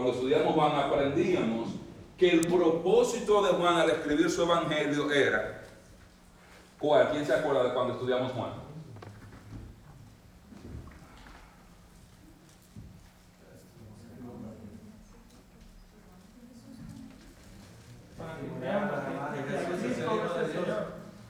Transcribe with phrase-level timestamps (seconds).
[0.00, 1.68] cuando estudiamos Juan, aprendíamos
[2.16, 5.62] que el propósito de Juan al escribir su evangelio era,
[6.78, 7.10] ¿cuál?
[7.10, 8.52] ¿Quién se acuerda de cuando estudiamos Juan?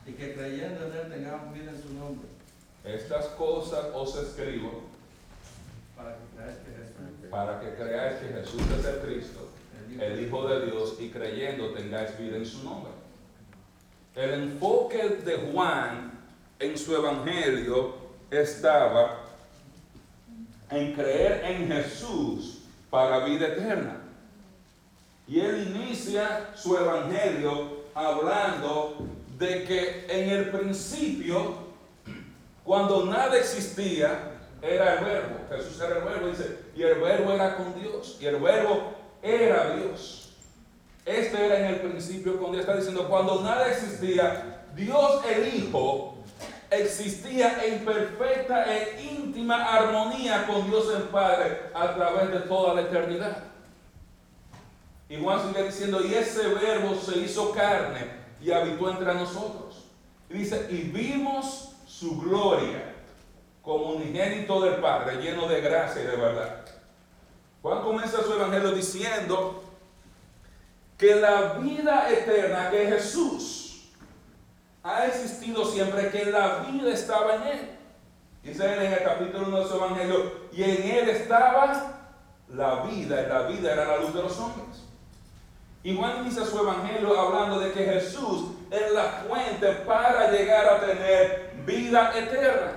[0.06, 2.28] y que creyendo en Él tengamos vida en su nombre.
[2.84, 4.90] Estas cosas os escribo
[6.00, 9.48] para que creáis que Jesús, para que creáis que Jesús es el Cristo,
[9.98, 12.92] el Hijo de Dios, y creyendo tengáis vida en su nombre.
[14.14, 16.12] El enfoque de Juan
[16.58, 17.94] en su evangelio
[18.30, 19.20] estaba
[20.70, 24.00] en creer en Jesús para vida eterna.
[25.28, 29.06] Y él inicia su evangelio hablando
[29.38, 31.56] de que en el principio,
[32.64, 35.40] cuando nada existía, era el verbo.
[35.50, 39.76] Jesús era el verbo, dice, y el verbo era con Dios, y el verbo era
[39.76, 40.32] Dios.
[41.04, 46.14] Este era en el principio cuando Está diciendo, cuando nada existía, Dios el Hijo
[46.70, 52.82] existía en perfecta e íntima armonía con Dios el Padre a través de toda la
[52.82, 53.44] eternidad.
[55.08, 58.06] Y Juan sigue diciendo, y ese verbo se hizo carne
[58.40, 59.86] y habitó entre nosotros.
[60.28, 62.94] Dice, y vimos su gloria
[63.62, 66.64] como unigénito del Padre, lleno de gracia y de verdad.
[67.60, 69.64] Juan comienza su evangelio diciendo
[70.96, 73.59] que la vida eterna, que Jesús
[74.82, 77.70] ha existido siempre, que la vida estaba en él.
[78.42, 81.96] Dice en el capítulo 1 de su evangelio, y en él estaba
[82.48, 84.84] la vida, y la vida era la luz de los hombres.
[85.82, 90.80] Y Juan inicia su evangelio hablando de que Jesús es la fuente para llegar a
[90.80, 92.72] tener vida eterna.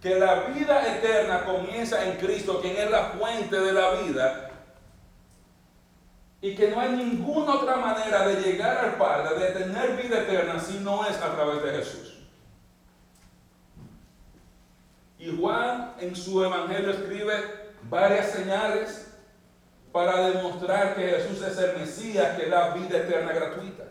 [0.00, 4.45] Que la vida eterna comienza en Cristo, quien es la fuente de la vida.
[6.40, 10.60] Y que no hay ninguna otra manera de llegar al Padre, de tener vida eterna,
[10.60, 12.16] si no es a través de Jesús.
[15.18, 17.32] Y Juan en su evangelio escribe
[17.88, 19.14] varias señales
[19.92, 23.84] para demostrar que Jesús es el Mesías que da vida eterna gratuita.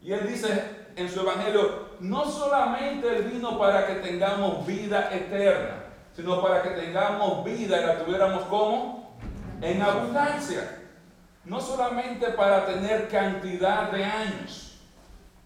[0.00, 0.64] Y él dice
[0.96, 6.70] en su evangelio, no solamente él vino para que tengamos vida eterna, sino para que
[6.70, 9.16] tengamos vida y la tuviéramos como
[9.60, 10.81] en abundancia.
[11.44, 14.78] No solamente para tener cantidad de años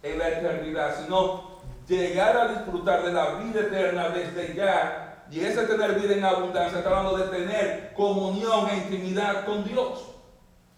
[0.02, 1.56] en la eternidad, sino
[1.88, 6.78] llegar a disfrutar de la vida eterna desde ya y ese tener vida en abundancia
[6.78, 10.04] está hablando de tener comunión e intimidad con Dios.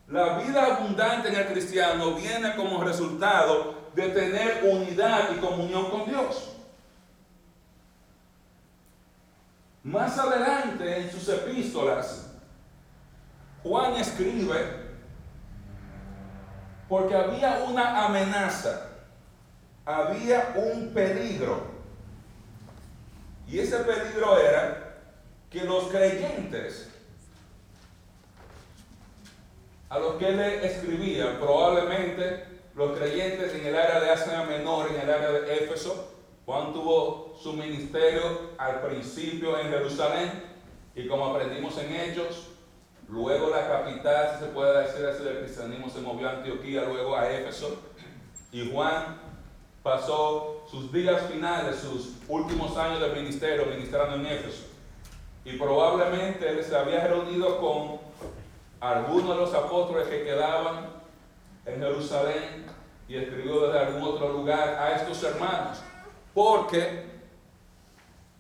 [0.09, 6.07] La vida abundante en el cristiano viene como resultado de tener unidad y comunión con
[6.07, 6.53] Dios.
[9.83, 12.31] Más adelante en sus epístolas,
[13.63, 14.88] Juan escribe
[16.89, 18.89] porque había una amenaza,
[19.85, 21.63] había un peligro.
[23.47, 24.97] Y ese peligro era
[25.51, 26.89] que los creyentes
[29.89, 32.45] a los que él escribía, probablemente
[32.75, 36.13] los creyentes en el área de Asia Menor, en el área de Éfeso,
[36.45, 40.45] Juan tuvo su ministerio al principio en Jerusalén
[40.95, 42.48] y como aprendimos en Hechos,
[43.09, 47.17] luego la capital, si se puede decir así, del cristianismo se movió a Antioquía, luego
[47.17, 47.79] a Éfeso
[48.53, 49.19] y Juan
[49.83, 54.65] pasó sus días finales, sus últimos años de ministerio ministrando en Éfeso.
[55.45, 57.99] Y probablemente él se había reunido con
[58.81, 60.91] algunos de los apóstoles que quedaban
[61.65, 62.67] en Jerusalén
[63.09, 65.79] y escribió desde algún otro lugar a estos hermanos.
[66.35, 67.05] Porque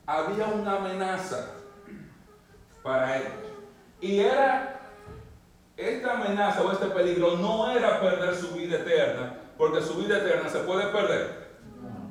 [0.06, 1.50] había una amenaza
[2.82, 3.47] para ellos.
[4.00, 4.80] Y era,
[5.76, 10.48] esta amenaza o este peligro no era perder su vida eterna, porque su vida eterna
[10.48, 11.48] se puede perder.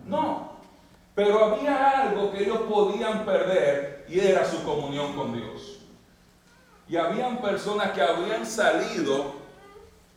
[0.05, 0.57] No.
[1.15, 5.79] Pero había algo que ellos podían perder y era su comunión con Dios.
[6.87, 9.33] Y habían personas que habían salido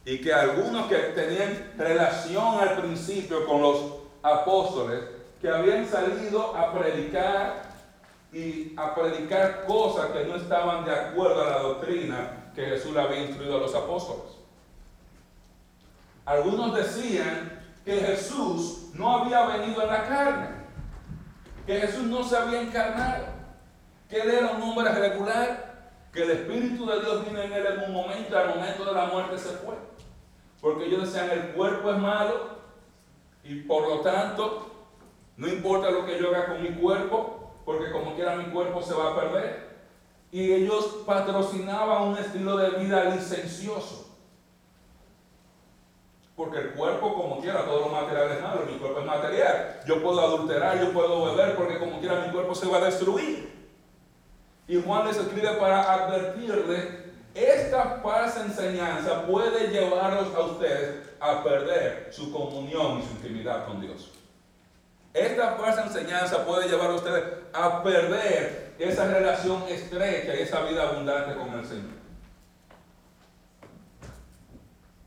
[0.04, 3.80] y que algunos que tenían relación al principio con los
[4.22, 5.00] apóstoles,
[5.40, 7.69] que habían salido a predicar
[8.32, 13.00] y a predicar cosas que no estaban de acuerdo a la doctrina que Jesús le
[13.00, 14.38] había instruido a los apóstoles.
[16.24, 20.48] Algunos decían que Jesús no había venido en la carne,
[21.66, 23.26] que Jesús no se había encarnado,
[24.08, 25.70] que él era un hombre regular,
[26.12, 28.92] que el Espíritu de Dios vino en él en un momento y al momento de
[28.92, 29.74] la muerte se fue.
[30.60, 32.60] Porque ellos decían, el cuerpo es malo
[33.42, 34.70] y por lo tanto,
[35.36, 38.94] no importa lo que yo haga con mi cuerpo, porque como quiera mi cuerpo se
[38.94, 39.70] va a perder.
[40.32, 44.06] y ellos patrocinaban un estilo de vida licencioso.
[46.36, 49.80] Porque el cuerpo, como quiera, todo lo material es malo, mi cuerpo es material.
[49.86, 53.52] Yo puedo adulterar, yo puedo beber, porque como quiera mi cuerpo se va a destruir.
[54.66, 56.86] Y Juan les escribe para advertirles,
[57.34, 63.80] esta falsa enseñanza puede llevarlos a ustedes a perder su comunión y su intimidad con
[63.80, 64.10] Dios.
[65.12, 70.88] Esta falsa enseñanza puede llevar a ustedes a perder esa relación estrecha y esa vida
[70.88, 72.00] abundante con el Señor.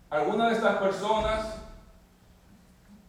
[0.09, 1.55] Algunas de estas personas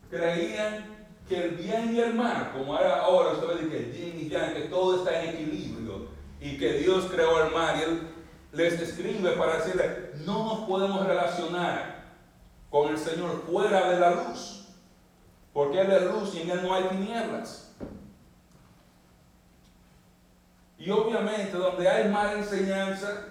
[0.08, 0.94] creían
[1.28, 4.54] que el bien y el mal, como ahora usted ve que el yin y yang,
[4.54, 6.08] que todo está en equilibrio
[6.40, 8.00] y que Dios creó el mal y Él
[8.52, 12.04] les escribe para decirle, no nos podemos relacionar
[12.70, 14.63] con el Señor fuera de la luz,
[15.54, 17.70] porque Él es luz y en Él no hay tinieblas.
[20.76, 23.28] Y obviamente donde hay mala enseñanza,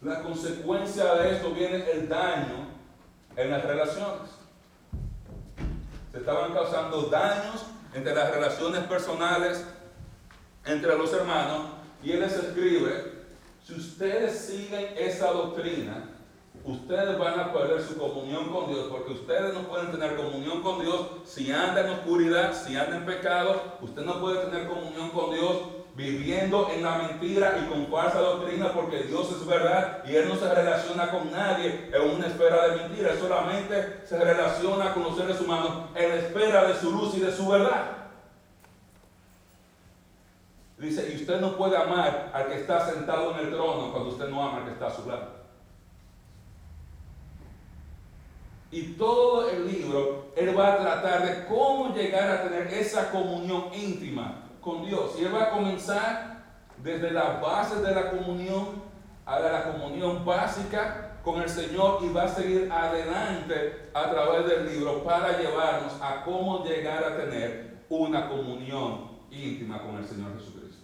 [0.00, 2.66] la consecuencia de esto viene el daño
[3.36, 4.30] en las relaciones.
[6.10, 9.64] Se estaban causando daños entre las relaciones personales,
[10.64, 11.66] entre los hermanos,
[12.02, 13.12] y él les escribe,
[13.64, 16.11] si ustedes siguen esa doctrina,
[16.64, 20.80] ustedes van a perder su comunión con Dios, porque ustedes no pueden tener comunión con
[20.80, 25.32] Dios si andan en oscuridad, si andan en pecado, usted no puede tener comunión con
[25.32, 25.56] Dios
[25.94, 30.36] viviendo en la mentira y con falsa doctrina porque Dios es verdad y Él no
[30.36, 35.40] se relaciona con nadie en una esfera de mentira, solamente se relaciona con los seres
[35.40, 37.98] humanos en la esfera de su luz y de su verdad.
[40.78, 44.28] Dice, y usted no puede amar al que está sentado en el trono cuando usted
[44.28, 45.41] no ama al que está a su lado.
[48.72, 53.66] Y todo el libro, él va a tratar de cómo llegar a tener esa comunión
[53.74, 55.12] íntima con Dios.
[55.18, 56.42] Y Él va a comenzar
[56.78, 58.82] desde las bases de la comunión
[59.26, 64.66] a la comunión básica con el Señor y va a seguir adelante a través del
[64.66, 70.82] libro para llevarnos a cómo llegar a tener una comunión íntima con el Señor Jesucristo.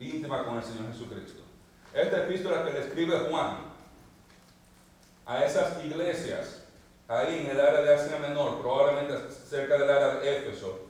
[0.00, 1.42] Íntima con el Señor Jesucristo.
[1.94, 3.75] Esta epístola que le escribe Juan
[5.26, 6.62] a esas iglesias
[7.08, 10.86] ahí en el área de Asia Menor, probablemente cerca del área de Éfeso,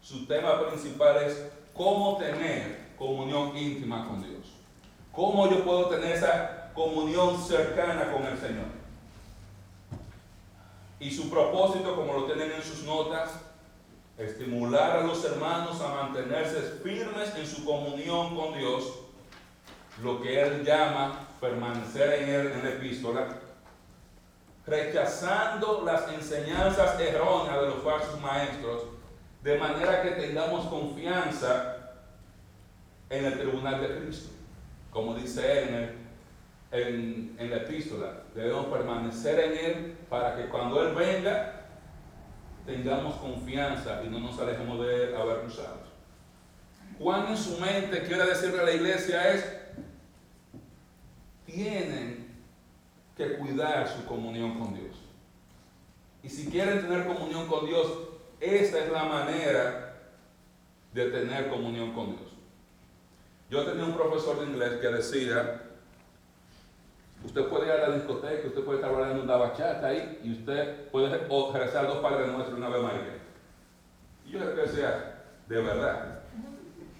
[0.00, 1.42] su tema principal es
[1.74, 4.52] cómo tener comunión íntima con Dios.
[5.12, 8.66] ¿Cómo yo puedo tener esa comunión cercana con el Señor?
[11.00, 13.30] Y su propósito, como lo tienen en sus notas,
[14.16, 18.84] estimular a los hermanos a mantenerse firmes en su comunión con Dios,
[20.02, 23.28] lo que él llama permanecer en él en la epístola,
[24.68, 28.84] rechazando las enseñanzas erróneas de los falsos maestros
[29.42, 31.76] de manera que tengamos confianza
[33.08, 34.30] en el tribunal de Cristo.
[34.90, 35.96] Como dice él
[36.70, 41.54] en, en, la epístola, debemos permanecer en Él para que cuando Él venga
[42.66, 45.88] tengamos confianza y no nos alejemos de Él avergonzados.
[46.98, 49.56] Juan en su mente quiere decirle a la iglesia es,
[51.46, 52.27] tienen
[53.18, 54.94] que cuidar su comunión con Dios.
[56.22, 57.86] Y si quieren tener comunión con Dios,
[58.40, 59.96] esta es la manera
[60.92, 62.30] de tener comunión con Dios.
[63.50, 65.62] Yo tenía un profesor de inglés que decía,
[67.24, 70.88] usted puede ir a la discoteca, usted puede estar bailando una bachata ahí y usted
[70.90, 71.18] puede
[71.52, 73.18] rezar dos padres nuestros una vez María.
[74.26, 76.20] Y yo decía, de verdad,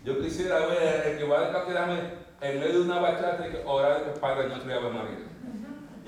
[0.05, 2.01] yo quisiera ver el que va a quedarme
[2.41, 5.28] en medio de una bachata y que orar el Padre Nuestro y Ave María.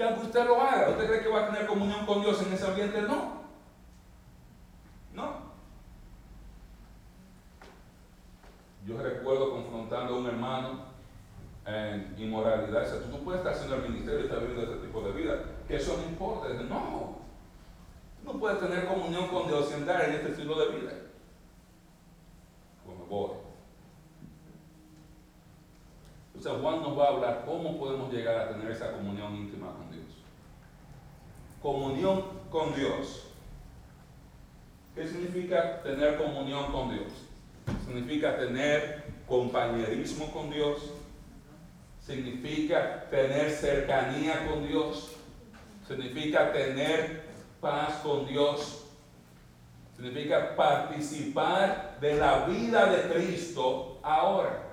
[0.00, 2.54] Y aunque usted lo haga, ¿usted cree que va a tener comunión con Dios en
[2.54, 3.02] ese ambiente?
[3.02, 3.42] No.
[5.12, 5.35] No.
[8.87, 10.71] Yo recuerdo confrontando a un hermano
[11.66, 12.80] en inmoralidad.
[12.80, 15.35] Dice, tú no puedes estar haciendo el ministerio y estar viviendo este tipo de vida.
[15.69, 16.49] Que eso no importa.
[16.49, 17.19] Dice, no.
[18.25, 20.92] Tú no puedes tener comunión con Dios sin andar en este estilo de vida.
[22.87, 23.37] Como voy.
[26.35, 29.89] Entonces Juan nos va a hablar cómo podemos llegar a tener esa comunión íntima con.
[31.61, 33.31] Comunión con Dios
[34.95, 37.12] ¿Qué significa tener comunión con Dios?
[37.87, 40.93] Significa tener compañerismo con Dios.
[42.05, 45.12] Significa tener cercanía con Dios.
[45.87, 47.23] Significa tener
[47.61, 48.88] paz con Dios.
[49.97, 54.64] Significa participar de la vida de Cristo ahora.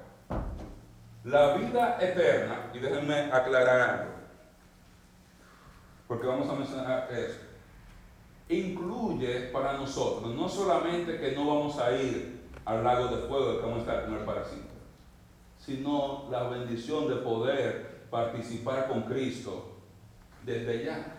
[1.23, 4.11] La vida eterna, y déjenme aclarar algo,
[6.07, 7.47] porque vamos a mencionar eso
[8.49, 13.65] incluye para nosotros no solamente que no vamos a ir al lago de fuego que
[13.65, 14.75] vamos a estar con para siempre,
[15.57, 19.75] sino la bendición de poder participar con Cristo
[20.45, 21.15] desde ya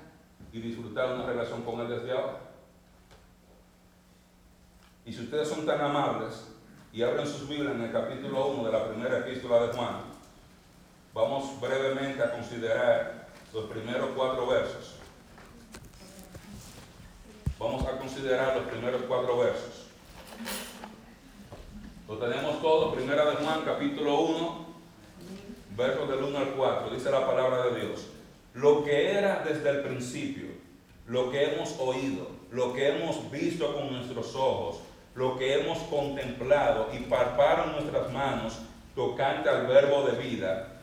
[0.53, 2.41] y disfrutar una relación con Él desde ahora.
[5.05, 6.49] Y si ustedes son tan amables
[6.93, 10.03] y abren sus Biblias en el capítulo 1 de la primera epístola de Juan,
[11.15, 13.18] vamos brevemente a considerar
[13.53, 14.95] los primeros cuatro versos.
[17.59, 19.87] Vamos a considerar los primeros cuatro versos.
[22.07, 24.67] Lo tenemos todo, primera de Juan, capítulo 1,
[25.77, 26.91] versos del 1 al 4.
[26.91, 28.07] Dice la palabra de Dios.
[28.55, 30.47] Lo que era desde el principio,
[31.07, 34.81] lo que hemos oído, lo que hemos visto con nuestros ojos,
[35.15, 38.59] lo que hemos contemplado y palparon nuestras manos
[38.95, 40.78] tocante al verbo de vida,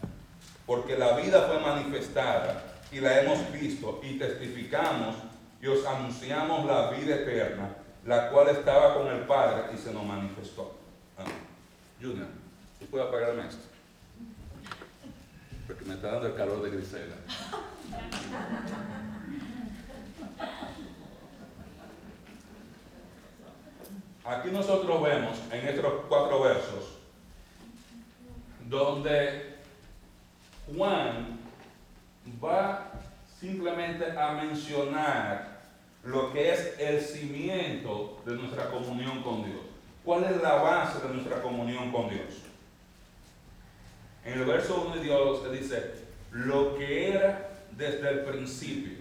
[0.65, 5.15] porque la vida fue manifestada y la hemos visto y testificamos
[5.61, 10.03] y os anunciamos la vida eterna, la cual estaba con el Padre y se nos
[10.03, 10.75] manifestó.
[11.17, 11.23] Ah,
[12.01, 12.27] Junior,
[12.79, 13.63] ¿tú puedes apagarme esto?
[15.67, 17.15] Porque me está dando el calor de Grisela.
[24.23, 26.97] Aquí nosotros vemos en estos cuatro versos
[28.67, 29.54] donde
[30.73, 31.39] Juan
[32.43, 32.91] va
[33.39, 35.61] simplemente a mencionar
[36.03, 39.61] lo que es el cimiento de nuestra comunión con Dios.
[40.03, 42.43] ¿Cuál es la base de nuestra comunión con Dios?
[44.23, 45.93] En el verso 1 Dios dice,
[46.31, 48.93] lo que era desde el principio.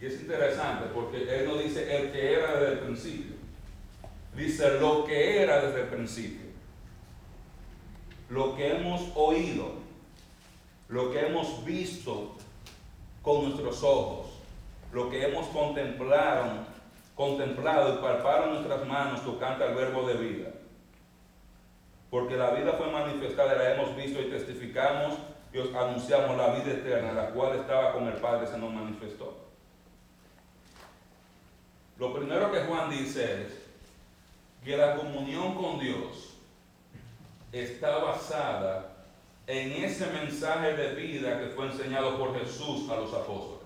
[0.00, 3.36] Y es interesante porque Él no dice el que era desde el principio.
[4.34, 6.46] Dice lo que era desde el principio.
[8.30, 9.79] Lo que hemos oído.
[10.90, 12.36] Lo que hemos visto
[13.22, 14.26] con nuestros ojos.
[14.92, 16.70] Lo que hemos contemplado
[17.20, 20.48] contemplado y palparon nuestras manos tocante al verbo de vida.
[22.08, 25.18] Porque la vida fue manifestada, la hemos visto y testificamos
[25.52, 29.36] y os anunciamos la vida eterna, la cual estaba con el Padre, se nos manifestó.
[31.98, 33.62] Lo primero que Juan dice es
[34.64, 36.36] que la comunión con Dios
[37.52, 38.89] está basada
[39.50, 43.58] en ese mensaje de vida que fue enseñado por Jesús a los apóstoles.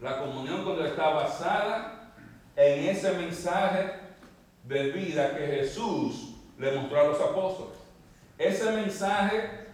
[0.00, 2.14] La comunión con está basada
[2.56, 3.92] en ese mensaje
[4.64, 7.76] de vida que Jesús le mostró a los apóstoles.
[8.38, 9.66] Ese mensaje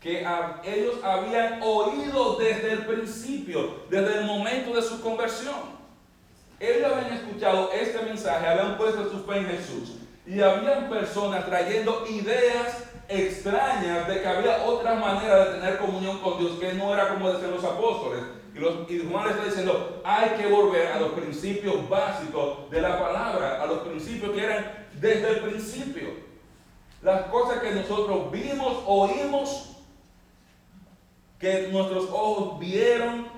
[0.00, 0.24] que
[0.64, 5.78] ellos habían oído desde el principio, desde el momento de su conversión.
[6.60, 9.97] Ellos habían escuchado este mensaje, habían puesto su fe en Jesús
[10.28, 16.38] y habían personas trayendo ideas extrañas de que había otra manera de tener comunión con
[16.38, 18.22] Dios que no era como decían los apóstoles.
[18.54, 23.62] Y, Juan le está diciendo, hay que volver a los principios básicos de la palabra,
[23.62, 26.08] a los principios que eran desde el principio.
[27.00, 29.76] Las cosas que nosotros vimos, oímos,
[31.38, 33.28] que nuestros ojos vieron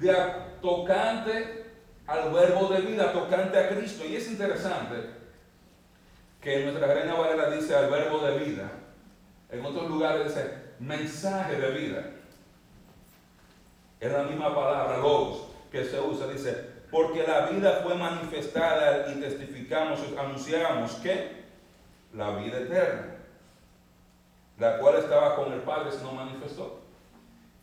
[0.00, 0.12] de
[0.60, 1.66] tocante
[2.06, 4.04] al verbo de vida, tocante a Cristo.
[4.04, 5.17] Y es interesante
[6.40, 8.70] que nuestra reina Valera dice al verbo de vida.
[9.50, 12.10] En otros lugares dice mensaje de vida.
[14.00, 16.28] Es la misma palabra, logos, que se usa.
[16.28, 16.52] Dice,
[16.90, 21.38] porque la vida fue manifestada y testificamos, anunciamos que
[22.14, 23.16] la vida eterna,
[24.58, 26.80] la cual estaba con el Padre, se nos manifestó.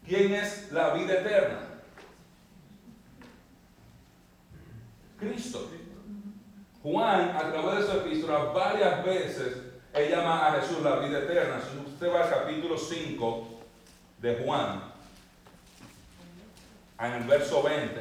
[0.06, 1.60] ¿Quién es la vida eterna?
[5.18, 5.70] Cristo.
[6.86, 9.58] Juan, a través de su epístola, varias veces
[9.92, 11.60] él llama a Jesús la vida eterna.
[11.60, 13.48] Si usted va al capítulo 5
[14.20, 14.84] de Juan,
[17.00, 18.00] en el verso 20,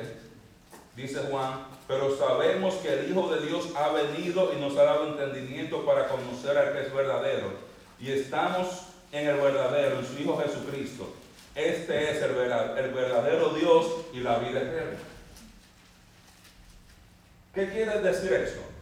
[0.95, 5.09] dice Juan, pero sabemos que el Hijo de Dios ha venido y nos ha dado
[5.09, 7.55] entendimiento para conocer al que es verdadero.
[7.99, 11.11] Y estamos en el verdadero, en su Hijo Jesucristo.
[11.55, 14.99] Este es el verdadero Dios y la vida eterna.
[17.55, 18.74] ¿Qué quiere decir esto?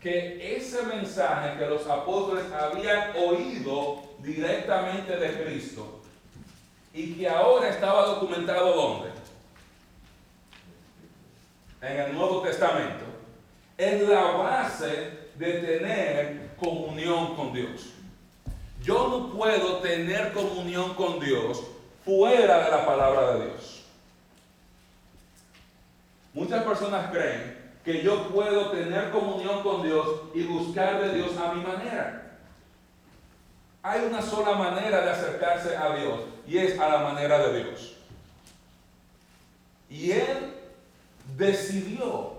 [0.00, 6.00] Que ese mensaje que los apóstoles habían oído directamente de Cristo
[6.92, 9.10] y que ahora estaba documentado ¿dónde?
[11.80, 13.04] En el Nuevo Testamento,
[13.76, 17.92] es la base de tener comunión con Dios.
[18.82, 21.62] Yo no puedo tener comunión con Dios
[22.04, 23.84] fuera de la palabra de Dios.
[26.34, 31.54] Muchas personas creen que yo puedo tener comunión con Dios y buscar de Dios a
[31.54, 32.38] mi manera.
[33.82, 37.96] Hay una sola manera de acercarse a Dios y es a la manera de Dios.
[39.88, 40.54] Y Él
[41.36, 42.34] decidió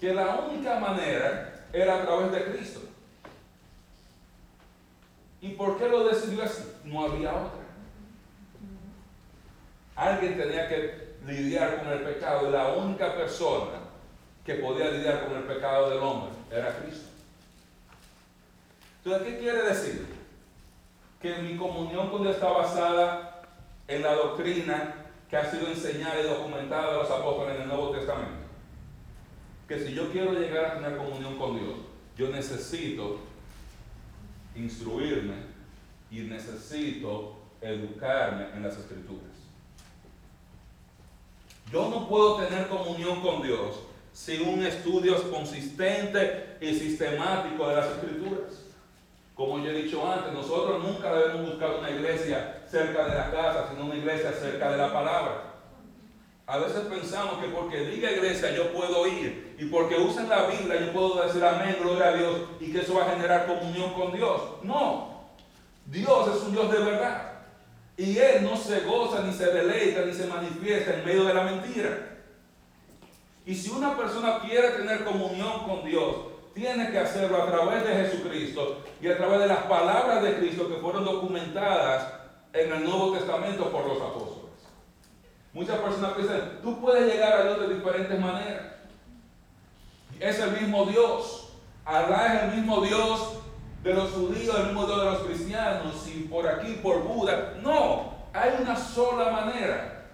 [0.00, 2.80] que la única manera era a través de Cristo.
[5.40, 6.62] ¿Y por qué lo decidió así?
[6.84, 7.62] No había otra.
[9.96, 13.78] Alguien tenía que lidiar con el pecado la única persona
[14.44, 17.08] que podía lidiar con el pecado del hombre era Cristo.
[19.04, 20.06] Entonces, ¿qué quiere decir?
[21.20, 23.42] Que mi comunión con Dios está basada
[23.88, 24.94] en la doctrina
[25.28, 28.42] que ha sido enseñada y documentada de los apóstoles en el Nuevo Testamento.
[29.66, 31.76] Que si yo quiero llegar a tener comunión con Dios,
[32.16, 33.20] yo necesito
[34.54, 35.34] instruirme
[36.10, 39.31] y necesito educarme en las escrituras.
[41.72, 43.80] Yo no puedo tener comunión con Dios
[44.12, 48.66] sin un estudio consistente y sistemático de las escrituras.
[49.34, 53.68] Como yo he dicho antes, nosotros nunca debemos buscar una iglesia cerca de la casa,
[53.70, 55.44] sino una iglesia cerca de la palabra.
[56.46, 60.78] A veces pensamos que porque diga iglesia yo puedo ir y porque usen la Biblia
[60.78, 64.12] yo puedo decir amén, gloria a Dios y que eso va a generar comunión con
[64.12, 64.42] Dios.
[64.62, 65.22] No,
[65.86, 67.31] Dios es un Dios de verdad.
[68.02, 71.44] Y Él no se goza, ni se deleita, ni se manifiesta en medio de la
[71.44, 72.18] mentira.
[73.46, 76.16] Y si una persona quiere tener comunión con Dios,
[76.52, 80.68] tiene que hacerlo a través de Jesucristo y a través de las palabras de Cristo
[80.68, 82.12] que fueron documentadas
[82.52, 84.50] en el Nuevo Testamento por los apóstoles.
[85.52, 88.62] Muchas personas dicen, tú puedes llegar a Dios de diferentes maneras.
[90.18, 91.52] Es el mismo Dios.
[91.84, 93.41] Alá es el mismo Dios
[93.82, 97.54] de los judíos, el mismo de los cristianos, y por aquí, por Buda.
[97.62, 100.06] No, hay una sola manera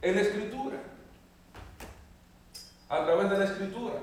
[0.00, 0.76] en la escritura.
[2.88, 3.94] A través de la escritura.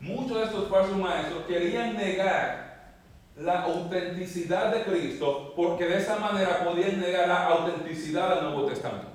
[0.00, 2.70] Muchos de estos falsos maestros querían negar
[3.36, 9.09] la autenticidad de Cristo porque de esa manera podían negar la autenticidad del Nuevo Testamento.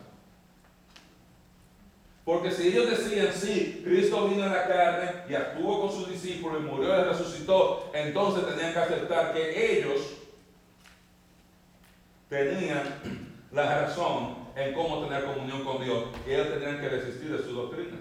[2.25, 6.59] Porque si ellos decían, sí, Cristo vino en la carne y actuó con sus discípulos
[6.59, 10.01] y murió y resucitó, entonces tenían que aceptar que ellos
[12.27, 12.83] tenían
[13.51, 17.53] la razón en cómo tener comunión con Dios y ellos tenían que resistir de su
[17.53, 17.99] doctrina.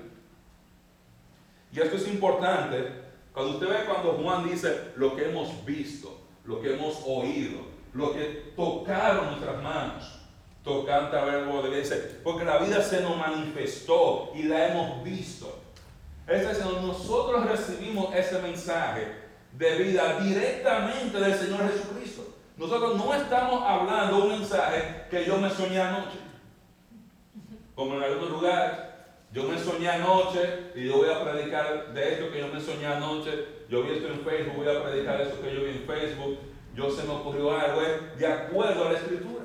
[1.70, 6.62] Y esto es importante cuando usted ve cuando Juan dice lo que hemos visto, lo
[6.62, 10.20] que hemos oído, lo que tocaron nuestras manos,
[10.64, 15.60] tocante a verbo de dice, porque la vida se nos manifestó y la hemos visto.
[16.26, 22.22] Es decir, nosotros recibimos ese mensaje de vida directamente del Señor Jesucristo.
[22.56, 26.18] Nosotros no estamos hablando un mensaje que yo me soñé anoche,
[27.74, 28.78] como en algunos lugares.
[29.32, 32.86] Yo me soñé anoche y yo voy a predicar de esto que yo me soñé
[32.86, 33.46] anoche.
[33.68, 36.38] Yo vi esto en Facebook, voy a predicar eso que yo vi en Facebook.
[36.74, 37.80] Yo se me ocurrió algo
[38.16, 39.43] de acuerdo a la escritura.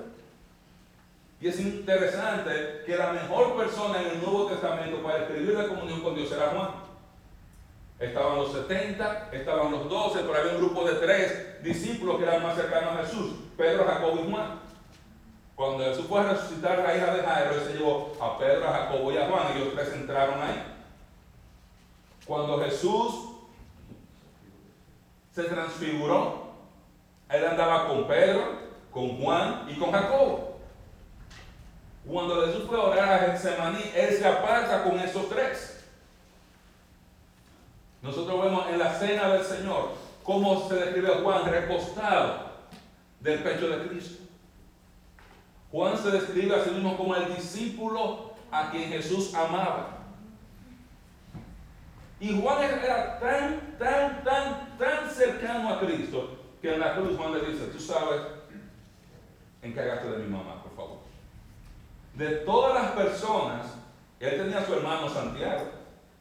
[1.42, 6.02] Y es interesante que la mejor persona en el Nuevo Testamento para escribir la comunión
[6.02, 6.72] con Dios era Juan.
[7.98, 12.44] Estaban los 70, estaban los 12, pero había un grupo de tres discípulos que eran
[12.44, 14.60] más cercanos a Jesús, Pedro, Jacobo y Juan.
[15.56, 18.68] Cuando Jesús fue a resucitar a la hija de Jairo, él se llevó a Pedro,
[18.68, 20.64] a Jacobo y a Juan, y ellos tres entraron ahí.
[22.26, 23.30] Cuando Jesús
[25.34, 26.50] se transfiguró,
[27.30, 28.42] él andaba con Pedro,
[28.92, 30.49] con Juan y con Jacobo.
[32.10, 35.86] Cuando Jesús fue a orar a Getsemaní, él se aparta con esos tres.
[38.02, 39.92] Nosotros vemos en la cena del Señor
[40.24, 42.50] cómo se describe a Juan recostado
[43.20, 44.24] del pecho de Cristo.
[45.72, 49.98] Juan se describe a sí mismo como el discípulo a quien Jesús amaba.
[52.20, 57.34] Y Juan era tan, tan, tan, tan cercano a Cristo que en la cruz Juan
[57.34, 58.22] le dice, tú sabes,
[59.62, 60.59] encárgate de mi mamá.
[62.20, 63.78] De todas las personas,
[64.20, 65.70] él tenía a su hermano Santiago,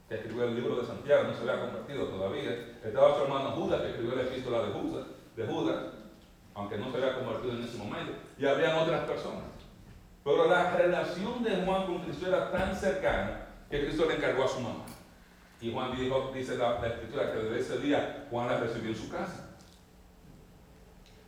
[0.07, 2.77] que escribió el libro de Santiago, no se había convertido todavía.
[2.81, 5.75] Estaba su hermano Judas, que escribió la epístola de Judas, de Judas
[6.55, 9.43] aunque no se había convertido en ese momento, y habían otras personas.
[10.23, 14.47] Pero la relación de Juan con Cristo era tan cercana que Cristo le encargó a
[14.47, 14.85] su mamá.
[15.59, 19.09] Y Juan dijo, dice la, escritura que desde ese día Juan la recibió en su
[19.09, 19.48] casa.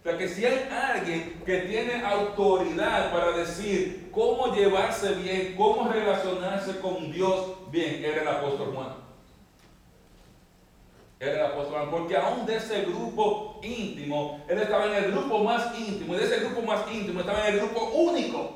[0.02, 5.90] O sea que si hay alguien que tiene autoridad para decir cómo llevarse bien, cómo
[5.90, 9.12] relacionarse con Dios bien, era el apóstol Juan
[11.22, 15.38] era el apóstol Juan, porque aún de ese grupo íntimo, él estaba en el grupo
[15.44, 18.54] más íntimo, y de ese grupo más íntimo estaba en el grupo único,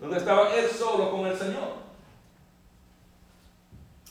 [0.00, 1.86] donde estaba él solo con el Señor.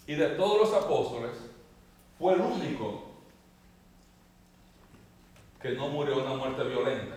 [0.08, 1.32] Y de todos los apóstoles,
[2.18, 3.05] fue el único
[5.66, 7.16] que no murió una muerte violenta.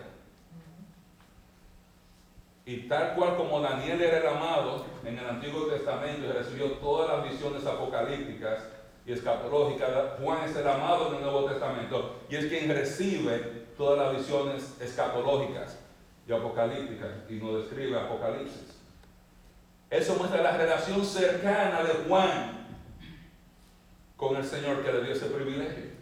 [2.65, 7.15] Y tal cual como Daniel era el amado en el Antiguo Testamento y recibió todas
[7.15, 8.63] las visiones apocalípticas,
[9.05, 10.17] y escatológica.
[10.19, 15.77] Juan es el amado del Nuevo Testamento y es quien recibe todas las visiones escatológicas
[16.27, 18.79] y apocalípticas y nos describe Apocalipsis.
[19.91, 22.67] Eso muestra la relación cercana de Juan
[24.17, 25.98] con el Señor que le dio ese privilegio.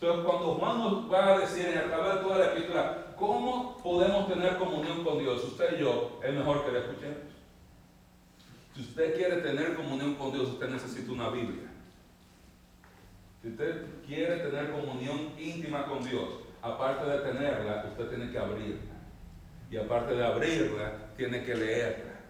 [0.00, 4.28] Entonces, cuando Juan nos va a decir a través de toda la escritura, ¿cómo podemos
[4.28, 5.44] tener comunión con Dios?
[5.44, 7.18] Usted y yo, es mejor que le escuchemos.
[8.74, 11.68] Si usted quiere tener comunión con Dios, usted necesita una Biblia.
[13.42, 16.28] Si usted quiere tener comunión íntima con Dios,
[16.62, 18.94] aparte de tenerla, usted tiene que abrirla.
[19.70, 22.20] Y aparte de abrirla, tiene que leerla.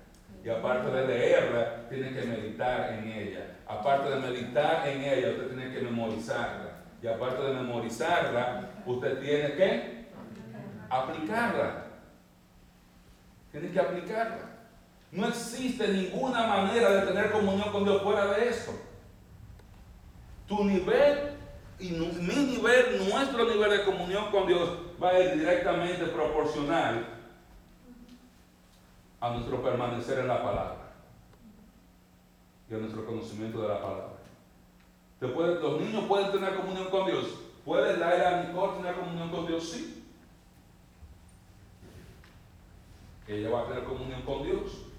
[0.45, 3.59] Y aparte de leerla, tiene que meditar en ella.
[3.69, 6.70] Aparte de meditar en ella, usted tiene que memorizarla.
[7.03, 10.07] Y aparte de memorizarla, usted tiene que
[10.89, 11.87] aplicarla.
[13.53, 14.51] Tiene que aplicarla.
[15.13, 18.73] No existe ninguna manera de tener comunión con Dios fuera de eso.
[20.47, 21.31] Tu nivel
[21.79, 27.07] y mi nivel, nuestro nivel de comunión con Dios va a ir directamente proporcional
[29.21, 30.93] a nuestro permanecer en la palabra
[32.71, 34.20] y a nuestro conocimiento de la palabra.
[35.21, 37.27] Los niños pueden tener comunión con Dios.
[37.65, 39.71] ¿Puede Laila Nicole tener comunión con Dios?
[39.71, 40.05] Sí.
[43.29, 44.91] Ella va a tener comunión con Dios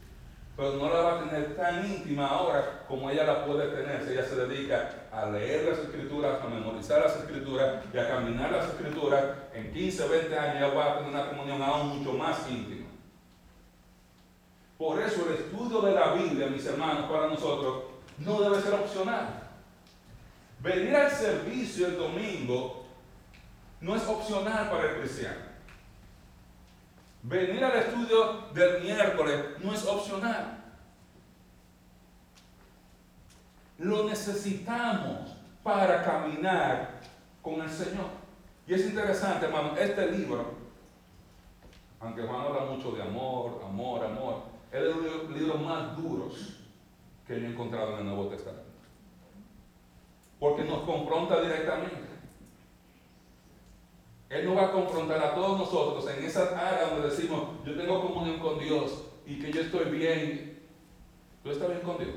[0.62, 4.12] pero no la va a tener tan íntima ahora como ella la puede tener si
[4.12, 8.68] ella se dedica a leer las escrituras, a memorizar las escrituras y a caminar las
[8.68, 9.24] escrituras.
[9.54, 12.88] En 15, 20 años ella va a tener una comunión aún mucho más íntima.
[14.78, 17.84] Por eso el estudio de la Biblia, mis hermanos, para nosotros,
[18.20, 19.51] no debe ser opcional.
[20.62, 22.86] Venir al servicio el domingo
[23.80, 25.52] no es opcional para el cristiano.
[27.24, 30.64] Venir al estudio del miércoles no es opcional.
[33.80, 37.00] Lo necesitamos para caminar
[37.42, 38.22] con el Señor.
[38.68, 40.54] Y es interesante, hermano, este libro,
[42.00, 46.60] aunque Juan habla mucho de amor, amor, amor, es de los libros más duros
[47.28, 48.71] que yo he encontrado en el Nuevo Testamento.
[50.42, 52.02] Porque nos confronta directamente.
[54.28, 58.02] Él nos va a confrontar a todos nosotros en esa área donde decimos, yo tengo
[58.02, 60.64] comunión con Dios y que yo estoy bien.
[61.44, 62.16] ¿Tú estás bien con Dios?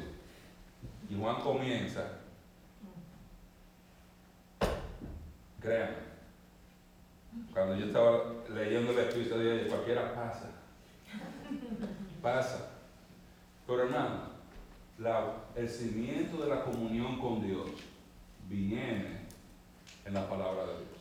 [1.10, 2.12] Y Juan comienza.
[5.60, 5.96] Créanme.
[7.52, 10.50] Cuando yo estaba leyendo el Espíritu de cualquiera pasa.
[12.22, 12.70] Pasa.
[13.66, 14.30] Pero hermano,
[15.54, 17.68] el cimiento de la comunión con Dios
[18.48, 19.26] viene
[20.04, 20.94] en la palabra de Dios.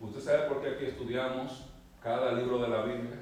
[0.00, 1.66] ¿Usted sabe por qué aquí estudiamos
[2.02, 3.18] cada libro de la Biblia?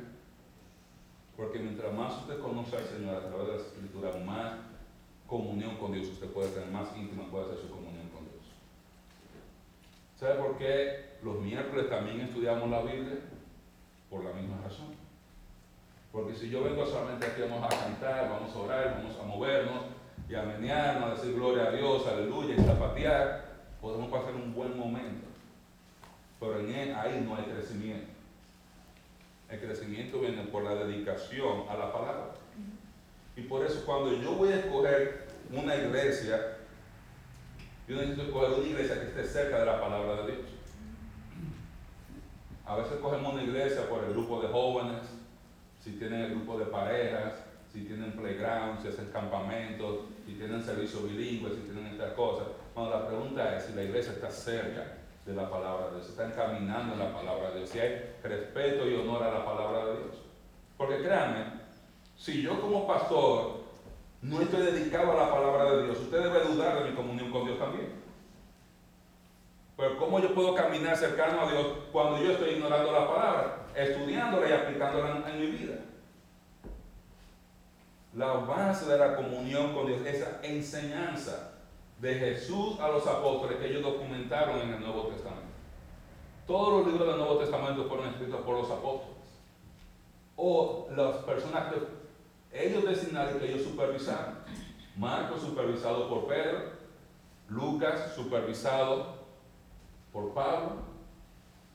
[1.37, 4.55] Porque mientras más usted conoce al Señor a través de la Escritura, más
[5.27, 8.45] comunión con Dios usted puede tener, más íntima puede ser su comunión con Dios.
[10.19, 13.19] ¿Sabe por qué los miércoles también estudiamos la Biblia?
[14.11, 14.95] Por la misma razón.
[16.13, 19.85] Porque si yo vengo solamente aquí vamos a cantar, vamos a orar, vamos a movernos
[20.29, 23.52] y a menearnos, a decir gloria a Dios, aleluya, y zapatear,
[23.83, 25.33] podemos pasar un buen momento
[26.43, 28.09] pero en él, ahí no hay crecimiento.
[29.49, 32.35] El crecimiento viene por la dedicación a la palabra.
[33.37, 36.57] Y por eso cuando yo voy a escoger una iglesia,
[37.87, 40.51] yo necesito escoger una iglesia que esté cerca de la palabra de Dios.
[42.67, 45.03] A veces cogemos una iglesia por el grupo de jóvenes,
[45.79, 47.35] si tienen el grupo de parejas,
[47.73, 52.49] si tienen playground, si hacen campamentos, si tienen servicio bilingüe, si tienen estas cosas.
[52.75, 56.33] Bueno, la pregunta es si la iglesia está cerca de la palabra de Dios, están
[56.33, 59.93] caminando en la palabra de Dios, si hay respeto y honor a la palabra de
[59.99, 60.17] Dios.
[60.77, 61.45] Porque créanme,
[62.17, 63.63] si yo como pastor
[64.21, 67.45] no estoy dedicado a la palabra de Dios, usted debe dudar de mi comunión con
[67.45, 68.03] Dios también.
[69.77, 74.49] Pero ¿cómo yo puedo caminar cercano a Dios cuando yo estoy ignorando la palabra, estudiándola
[74.49, 75.72] y aplicándola en, mi vida?
[78.15, 81.53] La base de la comunión con Dios, esa enseñanza
[81.99, 85.53] de Jesús a los apóstoles que ellos documentaron en el Nuevo Testamento.
[86.47, 89.17] Todos los libros del Nuevo Testamento fueron escritos por los apóstoles.
[90.37, 94.35] O las personas que ellos designaron que ellos supervisaron.
[94.97, 96.73] Marcos supervisado por Pedro,
[97.49, 99.23] Lucas supervisado
[100.13, 100.93] por Pablo,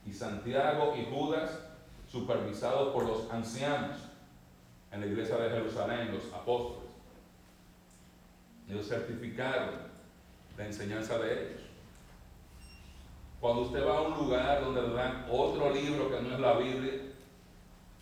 [0.06, 1.50] y Santiago y Judas
[2.06, 4.07] supervisados por los ancianos
[4.92, 6.90] en la iglesia de Jerusalén, los apóstoles.
[8.68, 9.70] Ellos certificaron
[10.56, 11.62] la enseñanza de ellos.
[13.40, 16.58] Cuando usted va a un lugar donde le dan otro libro que no es la
[16.58, 16.92] Biblia,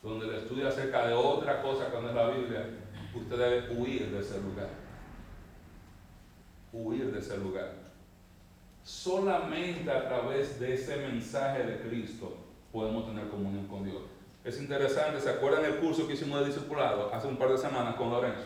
[0.03, 2.71] donde le estudia acerca de otra cosa que no es la Biblia,
[3.15, 4.69] usted debe huir de ese lugar.
[6.73, 7.87] Huir de ese lugar.
[8.83, 12.37] solamente a través de ese mensaje de Cristo
[12.73, 14.03] podemos tener comunión con Dios.
[14.47, 17.97] Es interesante, ¿se acuerdan el curso que hicimos de discipulado hace un par de semanas
[17.97, 18.45] con Lorenzo?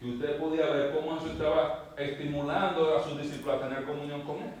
[0.00, 4.36] Y usted podía ver cómo eso estaba estimulando a sus discípulos a tener comunión con
[4.36, 4.54] Él,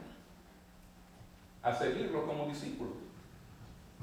[1.62, 2.92] a seguirlo como discípulos.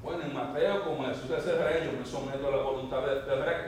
[0.02, 3.44] Bueno, en Mateo, como Jesús es el rey, yo me someto a la voluntad del
[3.44, 3.60] rey.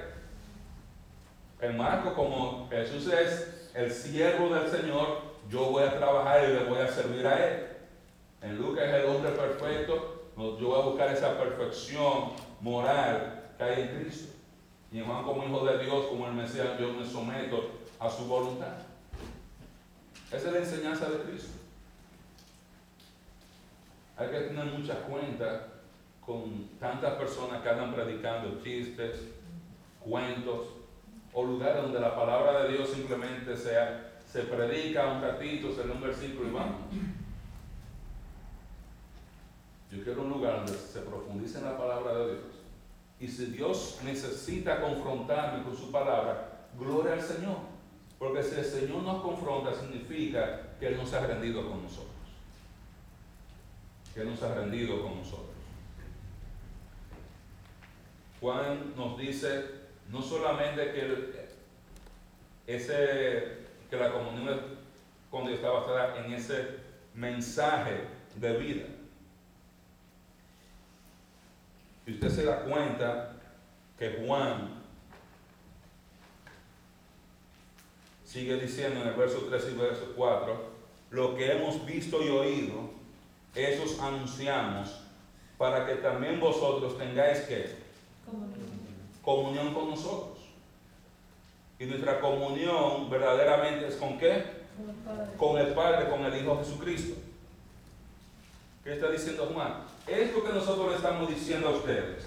[1.61, 6.65] En Marco, como Jesús es el siervo del Señor, yo voy a trabajar y le
[6.65, 7.67] voy a servir a Él.
[8.43, 13.83] En Lucas es el hombre perfecto, yo voy a buscar esa perfección moral que hay
[13.83, 14.35] en Cristo.
[14.93, 18.75] Y en como hijo de Dios, como el Mesías, yo me someto a su voluntad.
[20.33, 21.59] Esa es la enseñanza de Cristo.
[24.17, 25.67] Hay que tener mucha cuenta
[26.25, 29.29] con tantas personas que andan predicando chistes,
[30.01, 30.69] cuentos,
[31.33, 35.93] o lugares donde la palabra de Dios simplemente sea, se predica un ratito, se lee
[35.93, 36.77] un versículo y vamos.
[39.91, 42.45] Yo quiero un lugar donde se profundice en la palabra de Dios.
[43.21, 47.57] Y si Dios necesita confrontarme con su palabra, gloria al Señor.
[48.19, 52.13] Porque si el Señor nos confronta, significa que Él nos ha rendido con nosotros.
[54.13, 55.49] Que Él nos ha rendido con nosotros.
[58.41, 59.79] Juan nos dice
[60.11, 61.49] no solamente que,
[62.67, 63.59] ese,
[63.91, 64.61] que la comunión
[65.31, 66.79] con Dios está basada en ese
[67.15, 68.05] mensaje
[68.37, 68.87] de vida,
[72.09, 73.33] Y usted se da cuenta
[73.99, 74.83] que Juan
[78.25, 80.79] sigue diciendo en el verso 3 y verso 4,
[81.11, 82.91] lo que hemos visto y oído,
[83.55, 85.03] esos anunciamos,
[85.59, 87.77] para que también vosotros tengáis que
[89.21, 90.39] comunión con nosotros.
[91.79, 94.45] Y nuestra comunión verdaderamente es con qué?
[95.37, 97.28] Con el Padre, con el Hijo Jesucristo.
[98.89, 99.85] ¿Qué está diciendo Juan?
[100.07, 102.27] Esto que nosotros le estamos diciendo a ustedes,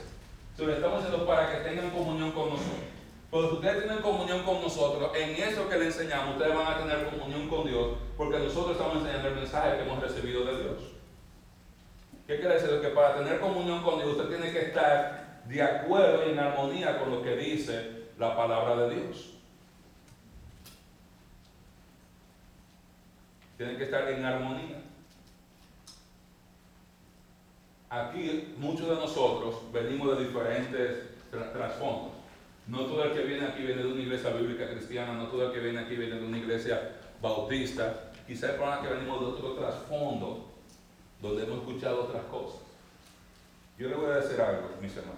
[0.55, 2.85] se lo estamos diciendo para que tengan comunión con nosotros.
[3.31, 7.09] Cuando ustedes tienen comunión con nosotros, en eso que le enseñamos, ustedes van a tener
[7.09, 10.77] comunión con Dios, porque nosotros estamos enseñando el mensaje que hemos recibido de Dios.
[12.27, 12.79] ¿Qué quiere decir?
[12.79, 16.99] Que para tener comunión con Dios, usted tiene que estar de acuerdo y en armonía
[16.99, 19.33] con lo que dice la palabra de Dios.
[23.57, 24.90] Tiene que estar en armonía.
[27.91, 32.13] Aquí muchos de nosotros venimos de diferentes trasfondos.
[32.65, 35.51] No todo el que viene aquí viene de una iglesia bíblica cristiana, no todo el
[35.51, 38.13] que viene aquí viene de una iglesia bautista.
[38.25, 40.51] Quizá hay personas que venimos de otro trasfondo,
[41.21, 42.61] donde hemos escuchado otras cosas.
[43.77, 45.17] Yo le voy a decir algo, mis hermanos.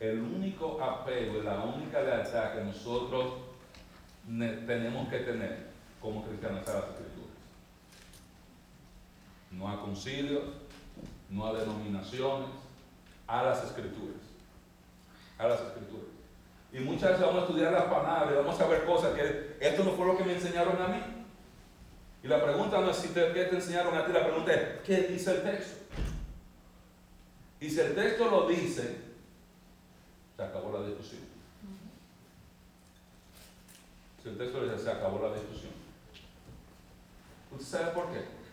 [0.00, 3.34] El único apego y la única lealtad que nosotros
[4.26, 5.66] tenemos que tener
[6.00, 7.30] como cristianos a las escrituras.
[9.50, 10.44] No a concilios,
[11.30, 12.48] no a denominaciones,
[13.26, 14.16] a las escrituras.
[15.38, 16.06] A las escrituras.
[16.72, 19.92] Y muchas veces vamos a estudiar las palabras, vamos a ver cosas que esto no
[19.92, 21.00] fue lo que me enseñaron a mí.
[22.22, 24.80] Y la pregunta no es si te, qué te enseñaron a ti, la pregunta es,
[24.80, 25.84] ¿qué dice el texto?
[27.60, 28.98] Y si el texto lo dice,
[30.36, 31.22] se acabó la discusión.
[34.22, 35.72] Si el texto lo dice, se acabó la discusión.
[37.52, 38.43] ¿Usted sabe por qué?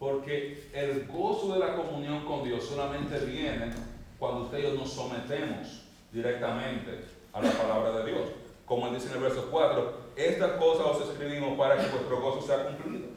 [0.00, 3.70] Porque el gozo de la comunión con Dios solamente viene
[4.18, 8.28] cuando ustedes nos sometemos directamente a la palabra de Dios.
[8.64, 12.40] Como él dice en el verso 4, estas cosas os escribimos para que vuestro gozo
[12.40, 13.08] sea cumplido.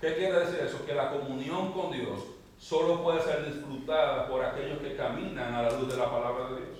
[0.00, 0.86] ¿Qué quiere decir eso?
[0.86, 2.20] Que la comunión con Dios
[2.58, 6.64] solo puede ser disfrutada por aquellos que caminan a la luz de la palabra de
[6.64, 6.78] Dios.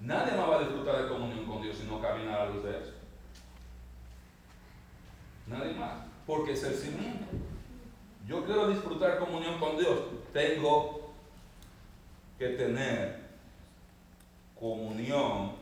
[0.00, 2.62] Nadie más va a disfrutar de comunión con Dios si no camina a la luz
[2.62, 2.92] de eso.
[5.46, 7.24] Nadie más porque es el cimiento.
[8.26, 9.98] Yo quiero disfrutar comunión con Dios,
[10.34, 11.14] tengo
[12.38, 13.16] que tener
[14.60, 15.52] comunión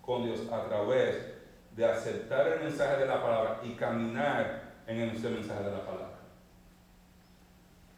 [0.00, 1.16] con Dios a través
[1.74, 6.20] de aceptar el mensaje de la palabra y caminar en ese mensaje de la palabra.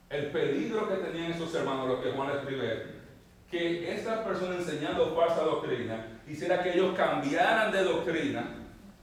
[0.08, 2.86] El peligro que tenían esos hermanos, lo que Juan escribe,
[3.50, 8.61] que esa persona enseñando falsa doctrina hiciera que ellos cambiaran de doctrina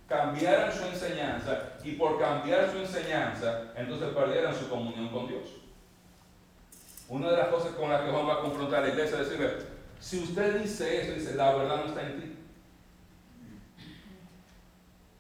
[0.09, 5.43] cambiaran su enseñanza y por cambiar su enseñanza, entonces perdieran su comunión con Dios.
[7.07, 9.29] Una de las cosas con las que Juan va a confrontar a la iglesia es
[9.29, 9.53] decirle,
[9.99, 12.35] si usted dice eso, dice, la verdad no está en ti.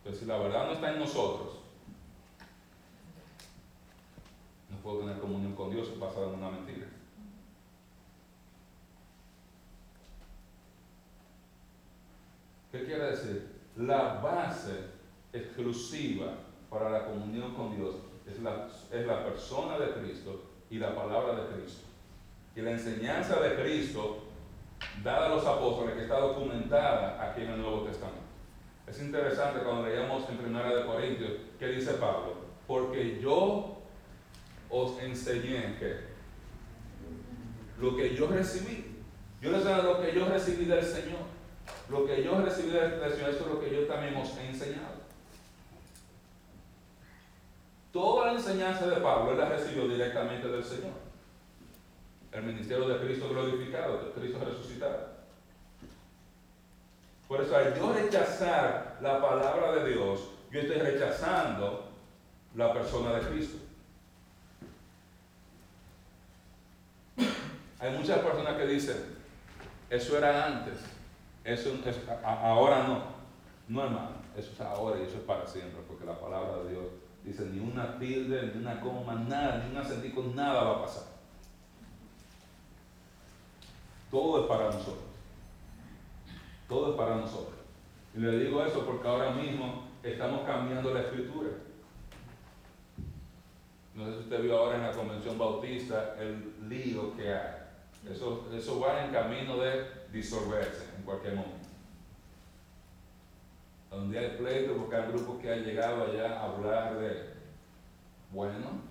[0.03, 1.59] Pues si la verdad no está en nosotros,
[4.69, 6.87] no puedo tener comunión con Dios basada en una mentira.
[12.71, 13.48] ¿Qué quiere decir?
[13.79, 14.73] La base
[15.31, 16.33] exclusiva
[16.69, 17.95] para la comunión con Dios
[18.27, 21.87] es la, es la persona de Cristo y la palabra de Cristo.
[22.55, 24.23] Y la enseñanza de Cristo,
[25.01, 28.19] dada a los apóstoles, que está documentada aquí en el Nuevo Testamento.
[28.85, 32.33] Es interesante cuando leíamos en Primera de Corintios, que dice Pablo,
[32.67, 33.77] porque yo
[34.69, 36.09] os enseñé que
[37.79, 38.97] lo que yo recibí,
[39.41, 41.38] yo les doy lo que yo recibí del Señor,
[41.89, 44.99] lo que yo recibí del Señor, es lo que yo también os he enseñado.
[47.91, 50.93] Toda la enseñanza de Pablo él la recibió directamente del Señor.
[52.31, 55.19] El ministerio de Cristo glorificado, de Cristo resucitado.
[57.27, 60.21] Por eso al yo rechazar la palabra de Dios,
[60.51, 61.89] yo estoy rechazando
[62.55, 63.57] la persona de Cristo.
[67.79, 68.97] Hay muchas personas que dicen,
[69.89, 70.79] eso era antes,
[71.43, 73.19] eso es, ahora no.
[73.67, 76.85] No hermano, eso es ahora y eso es para siempre, porque la palabra de Dios
[77.23, 81.03] dice, ni una tilde, ni una coma, nada, ni un acentico, nada va a pasar.
[84.09, 85.03] Todo es para nosotros.
[86.67, 87.59] Todo es para nosotros.
[88.15, 91.49] Y le digo eso porque ahora mismo estamos cambiando la escritura.
[93.93, 97.68] No sé si usted vio ahora en la convención bautista el lío que hay.
[98.07, 101.67] Eso, eso va en camino de disolverse en cualquier momento.
[103.89, 107.33] Donde hay pleito, porque hay grupos que han llegado allá a hablar de,
[108.31, 108.81] bueno,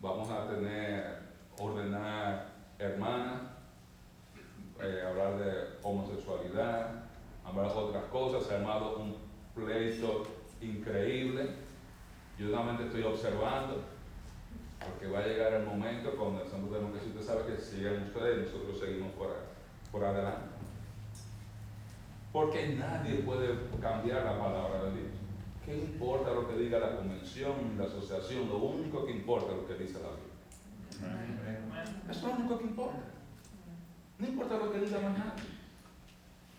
[0.00, 1.20] vamos a tener,
[1.58, 3.42] ordenar hermanas,
[4.80, 7.04] eh, hablar de homosexualidad,
[7.44, 9.16] hablar de otras cosas, se ha armado un
[9.54, 10.24] pleito
[10.60, 11.50] increíble.
[12.38, 13.82] Yo solamente estoy observando,
[14.84, 18.52] porque va a llegar el momento cuando el Santo que usted sabe que siguen ustedes
[18.52, 19.36] nosotros seguimos por,
[19.90, 20.48] por adelante.
[22.32, 23.48] Porque nadie puede
[23.80, 25.12] cambiar la palabra de Dios.
[25.64, 28.48] ¿Qué importa lo que diga la convención, la asociación?
[28.48, 30.32] Lo único que importa es lo que dice la Biblia.
[32.10, 33.00] Eso es lo único que importa.
[34.18, 35.44] No importa lo que diga más nadie.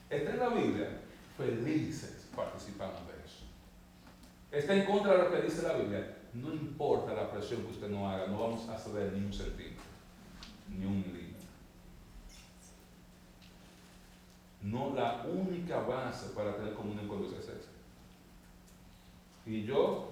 [0.09, 1.01] Está en la Biblia,
[1.37, 3.45] felices participamos de eso.
[4.51, 7.89] Está en contra de lo que dice la Biblia, no importa la presión que usted
[7.89, 9.83] no haga, no vamos a ceder ni un centímetro,
[10.69, 11.47] ni un milímetro.
[14.63, 17.69] No, la única base para tener comunión con Dios es esa.
[19.45, 20.09] Y yo,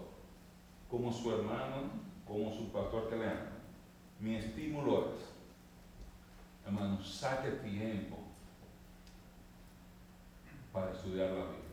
[0.89, 1.89] como su hermano,
[2.27, 3.51] como su pastor que le ama,
[4.19, 8.17] mi estímulo es, hermano, saque tiempo
[10.71, 11.70] para estudiar la Biblia.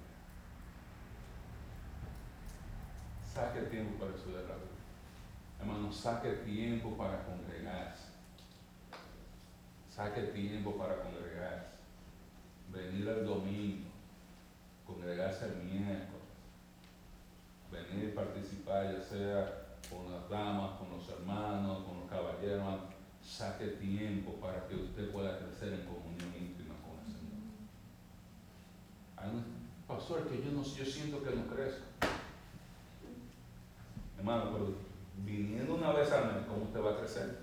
[3.38, 4.83] Saque tiempo para estudiar la Biblia.
[5.61, 8.09] Hermano, saque tiempo para congregarse.
[9.88, 11.79] Saque tiempo para congregarse.
[12.72, 13.90] Venir el domingo,
[14.85, 16.18] congregarse el miércoles.
[17.70, 22.81] Venir y participar, ya sea con las damas, con los hermanos, con los caballeros.
[23.22, 27.07] Saque tiempo para que usted pueda crecer en comunión íntima con el
[29.22, 29.44] Señor.
[29.87, 32.18] pastor, que yo no yo siento que no crezco.
[34.19, 34.75] Hermano, pero
[35.25, 37.39] viniendo una vez al mes, ¿cómo usted va a crecer?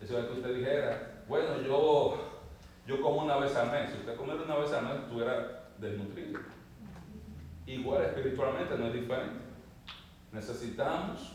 [0.00, 2.18] Eso es que usted dijera, bueno, yo,
[2.86, 3.90] yo como una vez al mes.
[3.90, 6.40] Si usted comiera una vez al mes, estuviera desnutrido.
[7.66, 9.40] Igual espiritualmente no es diferente.
[10.32, 11.34] Necesitamos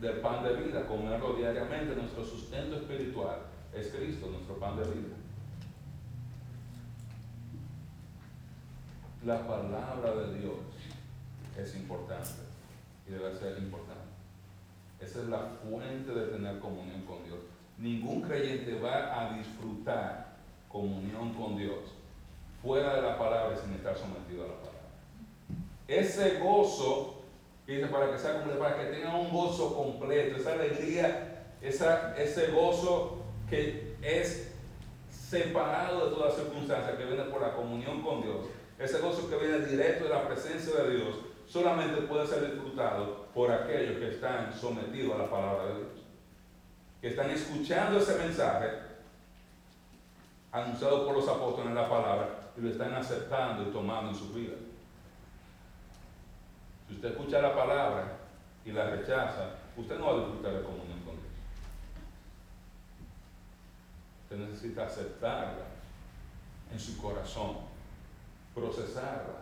[0.00, 1.94] del pan de vida, comerlo diariamente.
[1.94, 3.38] Nuestro sustento espiritual
[3.72, 5.16] es Cristo, nuestro pan de vida.
[9.24, 10.56] La palabra de Dios
[11.56, 12.51] es importante
[13.06, 14.02] y debe ser importante.
[15.00, 17.38] Esa es la fuente de tener comunión con Dios.
[17.78, 20.36] Ningún creyente va a disfrutar
[20.68, 21.80] comunión con Dios
[22.62, 24.72] fuera de la palabra sin estar sometido a la palabra.
[25.88, 27.22] Ese gozo,
[27.66, 33.22] dice para que sea para que tenga un gozo completo, esa alegría, esa, ese gozo
[33.50, 34.52] que es
[35.10, 38.46] separado de toda circunstancia, que viene por la comunión con Dios,
[38.78, 41.16] ese gozo que viene directo de la presencia de Dios,
[41.52, 45.90] solamente puede ser disfrutado por aquellos que están sometidos a la palabra de Dios,
[46.98, 48.68] que están escuchando ese mensaje
[50.50, 54.32] anunciado por los apóstoles en la palabra y lo están aceptando y tomando en su
[54.32, 54.54] vida.
[56.88, 58.16] Si usted escucha la palabra
[58.64, 61.32] y la rechaza, usted no va a disfrutar de comunión con Dios.
[64.24, 65.66] Usted necesita aceptarla
[66.72, 67.58] en su corazón,
[68.54, 69.41] procesarla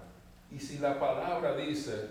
[0.51, 2.11] y si la palabra dice,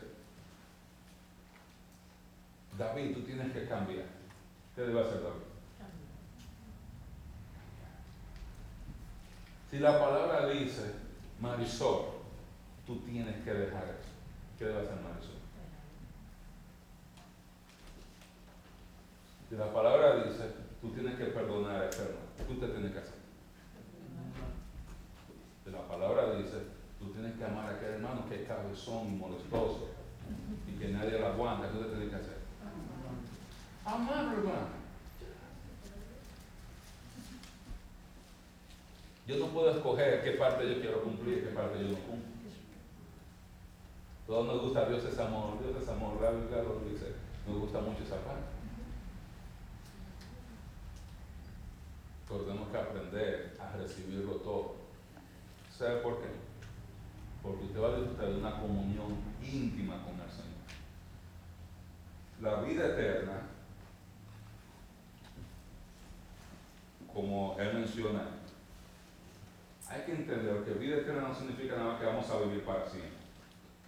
[2.77, 4.05] David, tú tienes que cambiar,
[4.75, 5.49] ¿qué debe hacer David?
[9.69, 10.93] Si la palabra dice,
[11.39, 12.05] Marisol,
[12.87, 14.09] tú tienes que dejar eso.
[14.57, 15.39] ¿qué debe hacer Marisol?
[19.51, 20.43] Y la palabra dice,
[20.81, 22.25] tú tienes que perdonar a ese hermano.
[22.37, 23.19] ¿Qué usted tiene que hacer?
[25.65, 26.57] Y la palabra dice,
[26.99, 28.25] tú tienes que amar a aquel hermano
[28.71, 29.21] es cabezón
[30.67, 31.69] y que nadie lo aguanta.
[31.69, 32.37] ¿Qué usted tiene que hacer?
[33.85, 34.79] Amarlo, hermano.
[39.29, 42.29] Yo no puedo escoger qué parte yo quiero cumplir y qué parte yo no cumplo.
[44.25, 47.13] Todos nos gusta Dios es amor, Dios es amor, Rabbi Galo dice,
[47.47, 48.41] nos gusta mucho esa parte.
[52.27, 54.75] Pero tenemos que aprender a recibirlo todo.
[55.75, 56.27] ¿Sabe por qué?
[57.41, 60.59] Porque usted va a disfrutar de una comunión íntima con el Señor.
[62.41, 63.43] La vida eterna,
[69.89, 72.87] hay que entender que vida eterna no significa nada más que vamos a vivir para
[72.87, 73.17] siempre.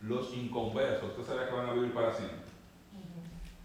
[0.01, 2.39] Los inconversos, ¿usted sabe que van a vivir para siempre?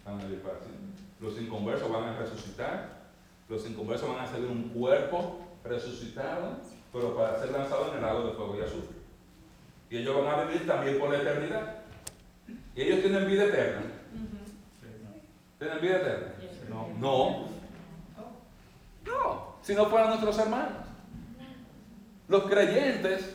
[0.04, 0.86] Van a vivir para siempre.
[1.20, 3.06] Los inconversos van a resucitar.
[3.48, 6.58] Los inconversos van a salir un cuerpo resucitado,
[6.92, 8.96] pero para ser lanzado en el lago de fuego y azufre.
[9.88, 11.78] Y ellos van a vivir también por la eternidad.
[12.74, 13.82] Y ellos tienen vida eterna.
[15.58, 16.34] ¿Tienen vida eterna?
[16.68, 16.88] No.
[16.98, 17.55] No.
[19.66, 20.74] Si no fueran nuestros hermanos.
[22.28, 23.34] Los creyentes.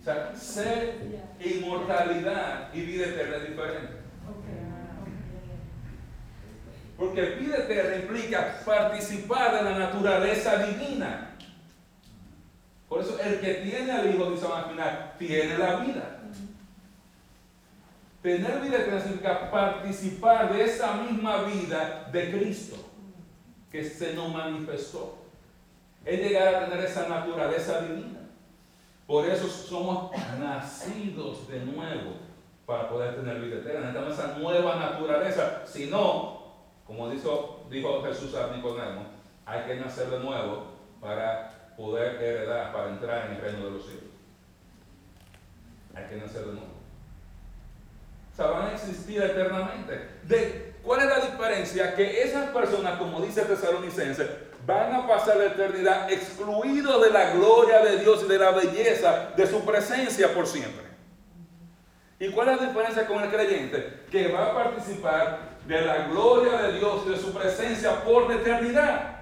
[0.00, 3.92] O sea, ser inmortalidad y vida eterna es diferente.
[6.96, 11.36] Porque vida eterna implica participar de la naturaleza divina.
[12.88, 16.15] Por eso el que tiene al Hijo, dice al final, tiene la vida.
[18.26, 22.74] Tener vida eterna significa participar de esa misma vida de Cristo
[23.70, 25.18] que se nos manifestó.
[26.04, 28.18] Es llegar a tener esa naturaleza divina.
[29.06, 30.10] Por eso somos
[30.40, 32.14] nacidos de nuevo
[32.66, 33.92] para poder tener vida eterna.
[33.92, 35.62] Necesitamos esa nueva naturaleza.
[35.64, 39.02] Si no, como dijo, dijo Jesús a Nicodemo,
[39.44, 40.64] hay que nacer de nuevo
[41.00, 44.10] para poder heredar, para entrar en el reino de los cielos.
[45.94, 46.75] Hay que nacer de nuevo.
[48.36, 50.74] Sea, van a existir eternamente.
[50.82, 51.94] ¿Cuál es la diferencia?
[51.94, 54.28] Que esas personas, como dice Tesalonicense,
[54.66, 59.30] van a pasar la eternidad excluidos de la gloria de Dios y de la belleza
[59.36, 60.84] de su presencia por siempre.
[62.18, 64.04] ¿Y cuál es la diferencia con el creyente?
[64.10, 68.36] Que va a participar de la gloria de Dios y de su presencia por la
[68.36, 69.16] eternidad.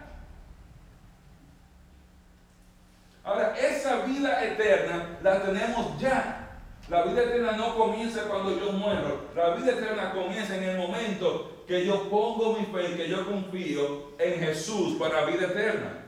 [3.25, 6.44] Ahora, esa vida eterna la tenemos ya.
[6.89, 9.29] La vida eterna no comienza cuando yo muero.
[9.35, 13.25] La vida eterna comienza en el momento que yo pongo mi fe y que yo
[13.25, 16.05] confío en Jesús para vida eterna.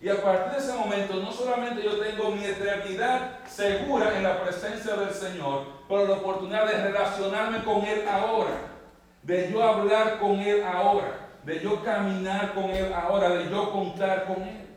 [0.00, 4.42] Y a partir de ese momento no solamente yo tengo mi eternidad segura en la
[4.42, 8.76] presencia del Señor, pero la oportunidad de relacionarme con Él ahora,
[9.22, 14.26] de yo hablar con Él ahora, de yo caminar con Él ahora, de yo contar
[14.26, 14.67] con Él.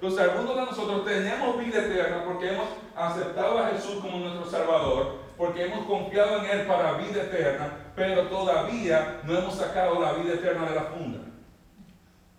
[0.00, 5.18] Entonces algunos de nosotros tenemos vida eterna porque hemos aceptado a Jesús como nuestro Salvador,
[5.36, 10.32] porque hemos confiado en Él para vida eterna, pero todavía no hemos sacado la vida
[10.32, 11.18] eterna de la funda.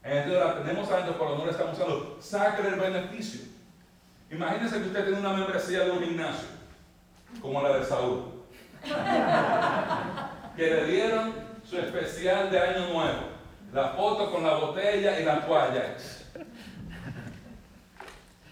[0.01, 2.17] Entonces la tenemos adentro, pero no la estamos usando.
[2.19, 3.41] Saque el beneficio.
[4.31, 6.47] Imagínense que usted tiene una membresía de un gimnasio,
[7.43, 8.23] como la de Saúl,
[10.55, 13.21] que le dieron su especial de Año Nuevo,
[13.71, 15.95] la foto con la botella y la toalla.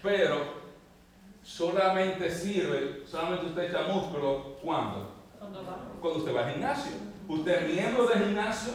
[0.02, 0.60] Pero
[1.42, 5.14] solamente sirve, solamente usted echa músculo cuando?
[6.00, 6.92] Cuando usted va al gimnasio.
[7.28, 8.72] Usted es miembro del gimnasio.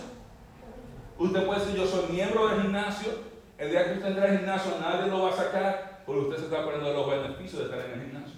[1.17, 3.11] Usted puede decir yo soy miembro del gimnasio.
[3.57, 6.45] El día que usted entra al gimnasio nadie lo va a sacar porque usted se
[6.45, 8.35] está perdiendo los beneficios de estar en el gimnasio.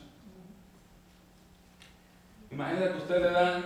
[2.49, 3.63] Imagínate que usted le dan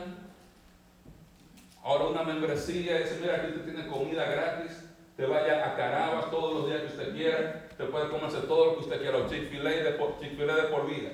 [1.84, 4.91] ahora una membresía y dice, mira, aquí usted tiene comida gratis,
[5.22, 8.74] te vaya a Carabas todos los días que usted quiera, te puede comerse todo lo
[8.74, 11.11] que usted quiera, Chick-fil-A de, por, Chick de por vida.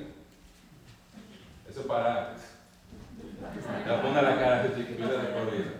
[1.69, 2.33] Eso es para
[3.85, 5.71] Le pone la cara de Chick-fil-A de por vida.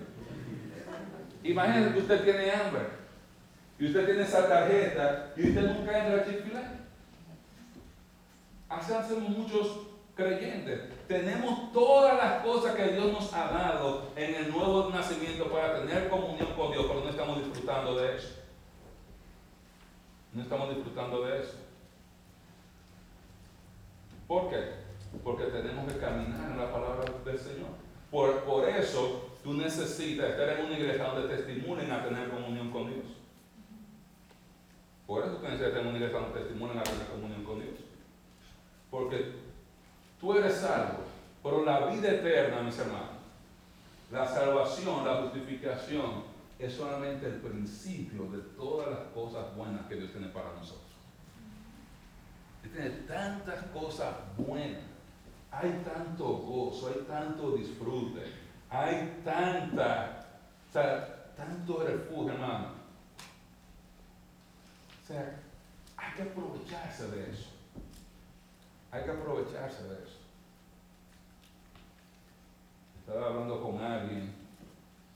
[1.41, 2.81] Imagínese que usted tiene hambre
[3.79, 6.63] y usted tiene esa tarjeta y usted nunca entra a Chick-fil-A.
[8.75, 9.86] Hacemos muchos
[10.17, 10.81] creyentes.
[11.07, 16.09] Tenemos todas las cosas que Dios nos ha dado en el nuevo nacimiento para tener
[16.09, 18.29] comunión con Dios, pero no estamos disfrutando de eso.
[20.33, 21.53] No estamos disfrutando de eso.
[24.27, 24.57] ¿Por qué?
[25.23, 27.69] Porque tenemos que caminar en la palabra del Señor.
[28.11, 32.71] Por, por eso tú necesitas estar en una iglesia donde te estimulen a tener comunión
[32.71, 33.05] con Dios.
[35.05, 37.61] Por eso tú necesitas estar en una iglesia donde te estimulen a tener comunión con
[37.61, 37.75] Dios.
[38.89, 39.46] Porque
[40.19, 40.99] tú eres salvo,
[41.43, 43.17] pero la vida eterna, mis hermanos,
[44.11, 46.23] la salvación, la justificación,
[46.59, 50.85] es solamente el principio de todas las cosas buenas que Dios tiene para nosotros.
[52.63, 54.81] Dios tiene tantas cosas buenas,
[55.51, 58.23] hay tanto gozo, hay tanto disfrute,
[58.69, 60.25] hay tanta,
[60.69, 62.71] o sea, tanto refugio, hermano.
[65.03, 65.39] O sea,
[65.95, 67.49] hay que aprovecharse de eso.
[68.91, 69.26] Hay que aprovecharse
[69.65, 70.19] de eso.
[72.99, 74.33] Estaba hablando con alguien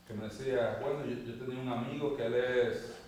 [0.06, 2.98] que me decía, bueno, yo, tenía un amigo que él es,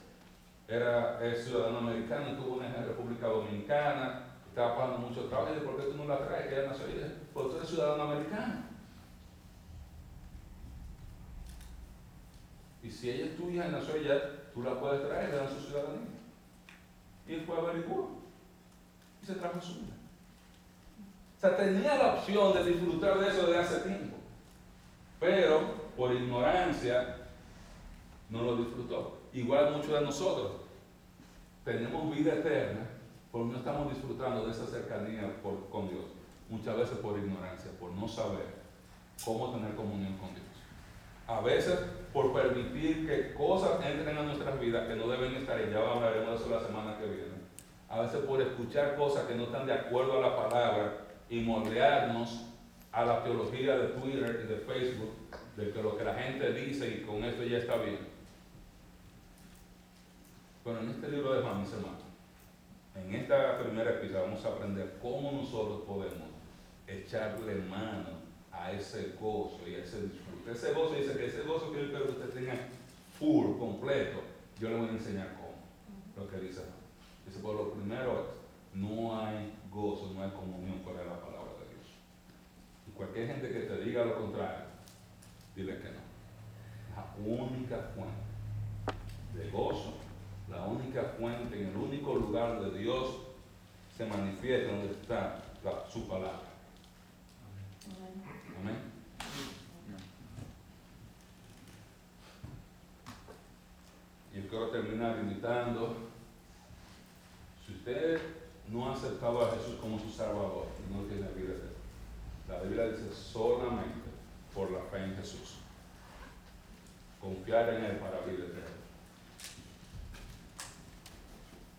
[0.69, 5.97] era ciudadano americano, estuvo en República Dominicana, estaba pasando mucho trabajo, y ¿por qué tú
[5.97, 6.47] no la traes?
[6.47, 8.63] Que ella nació ahí, porque tú eres ciudadano americano.
[12.83, 15.61] Y si ella es tuya y nació allá, tú la puedes traer, le dan su
[15.61, 16.07] ciudadanía.
[17.27, 18.09] Y él fue a averiguar.
[19.23, 19.95] Y se trajo su vida.
[19.95, 20.04] O
[21.51, 24.17] tenía la opción de disfrutar de eso desde hace tiempo.
[25.21, 25.61] Pero
[25.97, 27.17] por ignorancia
[28.31, 29.19] no lo disfrutó.
[29.33, 30.53] Igual muchos de nosotros
[31.65, 32.87] tenemos vida eterna,
[33.33, 35.37] porque no estamos disfrutando de esa cercanía
[35.71, 36.05] con Dios.
[36.49, 38.47] Muchas veces por ignorancia, por no saber
[39.25, 40.45] cómo tener comunión con Dios.
[41.27, 41.79] A veces
[42.13, 46.31] por permitir que cosas entren a nuestras vidas que no deben estar, y ya hablaremos
[46.31, 47.35] de eso la semana que viene.
[47.89, 51.04] A veces por escuchar cosas que no están de acuerdo a la palabra
[51.35, 52.45] y moldearnos
[52.93, 55.15] a la teología de Twitter y de Facebook,
[55.57, 57.99] de que lo que la gente dice y con eso ya está bien.
[60.63, 62.03] Bueno, en este libro de Juan, mis hermanos,
[62.95, 66.29] en esta primera episodio vamos a aprender cómo nosotros podemos
[66.87, 68.11] echarle mano
[68.53, 70.53] a ese gozo y a ese disfrute.
[70.53, 72.55] Ese gozo dice que ese gozo que yo quiero que usted tenga
[73.19, 74.21] full, completo,
[74.61, 76.63] yo le voy a enseñar cómo, lo que dice.
[77.27, 78.44] Dice, por lo primero es,
[78.75, 81.87] no hay gozo, no hay comunión fuera de la palabra de Dios.
[82.89, 84.65] Y cualquier gente que te diga lo contrario,
[85.55, 86.05] dile que no.
[86.97, 88.25] La única fuente
[89.35, 89.95] de gozo,
[90.49, 93.17] la única fuente, en el único lugar donde Dios
[93.97, 95.41] se manifiesta, donde está
[95.91, 96.43] su palabra.
[98.61, 98.95] Amén.
[104.33, 105.97] Y quiero terminar invitando,
[107.65, 111.75] si usted no ha aceptado a Jesús como su Salvador, no tiene vida eterna.
[112.49, 114.11] La Biblia dice solamente
[114.55, 115.57] por la fe en Jesús.
[117.21, 118.75] Confiar en Él para vida eterna.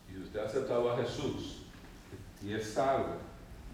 [0.09, 1.63] Y si usted ha aceptado a Jesús
[2.43, 3.17] y es salvo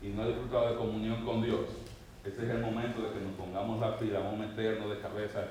[0.01, 1.67] y no ha disfrutado de comunión con Dios,
[2.23, 5.43] este es el momento de que nos pongamos la pila, vamos a meternos de cabeza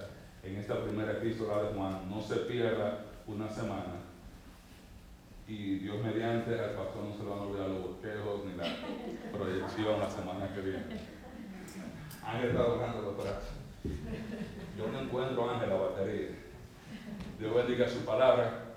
[0.43, 2.09] en esta primera epístola de Juan.
[2.09, 4.00] No se pierda una semana.
[5.51, 8.67] Y Dios mediante, al pastor no se le van a olvidar los bosquejos ni la
[9.33, 10.85] proyección la semana que viene.
[12.25, 13.51] Ángel está tocando los brazos.
[14.79, 16.29] Yo no encuentro Ángel la batería.
[17.37, 18.70] Dios bendiga su palabra.